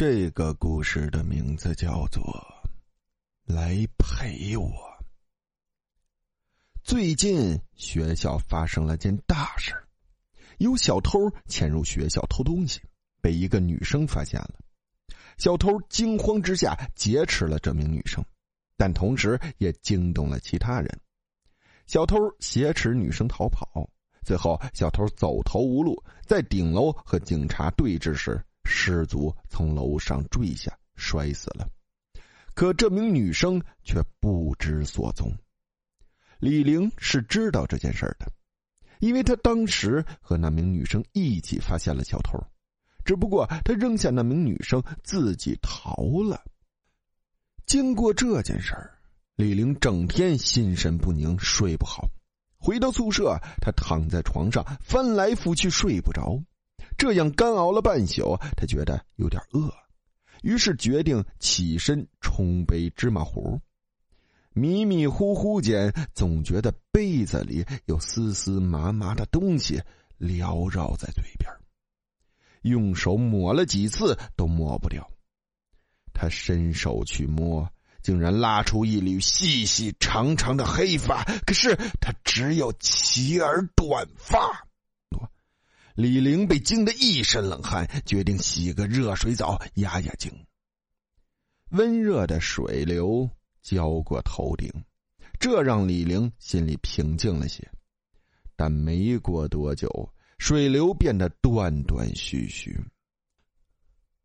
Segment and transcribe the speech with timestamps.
[0.00, 2.22] 这个故事的名字叫做
[3.54, 4.64] 《来陪我》。
[6.82, 9.74] 最近学校发生了件大事
[10.56, 12.80] 有小偷潜入学校偷东西，
[13.20, 14.54] 被一个女生发现了。
[15.36, 18.24] 小偷惊慌之下劫持了这名女生，
[18.78, 20.98] 但同时也惊动了其他人。
[21.86, 23.86] 小偷挟持女生逃跑，
[24.24, 28.42] 最后小偷走投无路，在顶楼和警察对峙时。
[28.64, 31.68] 失足从楼上坠下，摔死了。
[32.54, 35.34] 可这名女生却不知所踪。
[36.38, 38.30] 李玲是知道这件事的，
[38.98, 42.38] 因为她当时和那名女生一起发现了小偷，
[43.04, 45.94] 只不过她扔下那名女生，自己逃
[46.28, 46.42] 了。
[47.66, 48.98] 经过这件事儿，
[49.36, 52.08] 李玲整天心神不宁，睡不好。
[52.58, 56.42] 回到宿舍，她躺在床上翻来覆去，睡不着。
[57.00, 59.72] 这样干熬了半宿，他觉得有点饿，
[60.42, 63.58] 于是决定起身冲杯芝麻糊。
[64.52, 69.80] 迷迷糊糊间，总觉得杯子里有丝丝麻麻的东西
[70.18, 71.50] 缭绕在嘴边，
[72.70, 75.10] 用手抹了几次都抹不掉。
[76.12, 77.66] 他伸手去摸，
[78.02, 84.66] 竟然拉出一缕细细长长的黑发，可是他只有齐耳短发。
[86.00, 90.32] 李玲被惊得一身冷汗，决定洗个热水澡压压惊。
[91.72, 93.28] 温热的水流
[93.60, 94.72] 浇过头顶，
[95.38, 97.70] 这让李玲心里平静了些。
[98.56, 102.80] 但没过多久，水流变得断断续续。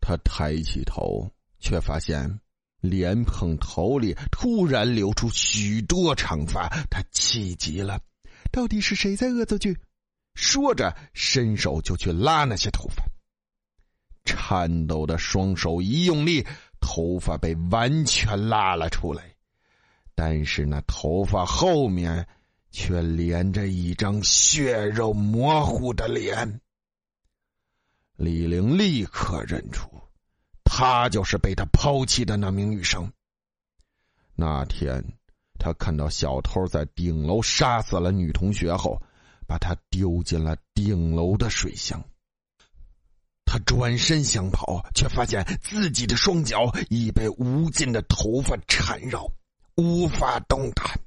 [0.00, 2.40] 他抬起头，却发现
[2.80, 8.00] 莲蓬头里突然流出许多长发，他气急了：
[8.52, 9.76] 到底是谁在恶作剧？
[10.36, 13.02] 说着，伸手就去拉那些头发。
[14.24, 16.46] 颤抖的双手一用力，
[16.78, 19.34] 头发被完全拉了出来，
[20.14, 22.28] 但是那头发后面
[22.70, 26.60] 却连着一张血肉模糊的脸。
[28.16, 29.88] 李玲立刻认出，
[30.64, 33.10] 她就是被他抛弃的那名女生。
[34.34, 35.02] 那天，
[35.58, 39.00] 他看到小偷在顶楼杀死了女同学后。
[39.46, 42.02] 把他丢进了顶楼的水箱。
[43.44, 49.30] 他转身想跑，却发现自己的双脚已被无尽的头发缠绕，
[49.76, 50.98] 无法动弹，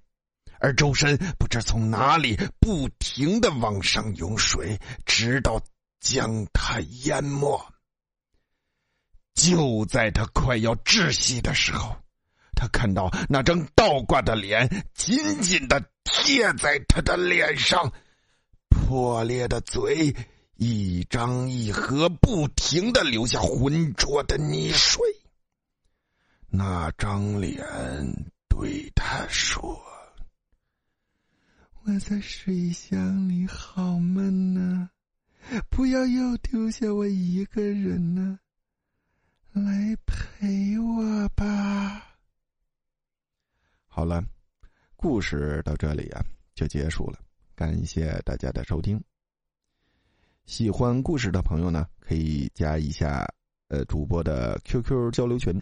[0.59, 5.61] 而周身不知从哪里不停的往上涌水，直到
[5.99, 7.61] 将他淹没。
[9.35, 11.95] 就在他快要窒息的时候，
[12.55, 17.91] 他看到那张倒挂的脸紧紧的贴在他的脸上。
[18.89, 20.16] 破裂的嘴
[20.55, 25.00] 一张一合，不停的流下浑浊的泥水。
[26.47, 27.55] 那张脸
[28.47, 29.79] 对他说
[31.85, 34.89] ：“我在水箱里好闷呐，
[35.69, 38.39] 不要又丢下我一个人呢，
[39.51, 42.17] 来陪我吧。”
[43.85, 44.23] 好了，
[44.95, 47.19] 故事到这里啊就结束了。
[47.59, 49.03] 感谢大家的收听。
[50.46, 53.28] 喜欢故事的朋友呢，可以加一下
[53.68, 55.62] 呃主播的 QQ 交流群：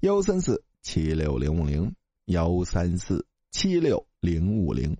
[0.00, 4.96] 幺三四七六零五零幺三四七六零五零，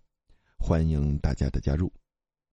[0.57, 1.93] 欢迎大家的加入。